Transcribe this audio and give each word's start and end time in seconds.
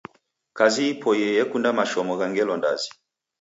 Kazi 0.57 0.83
ipoiye 0.93 1.29
yekunda 1.37 1.69
mashomo 1.77 2.13
gha 2.19 2.27
ngelo 2.31 2.53
ndazi 2.59 2.89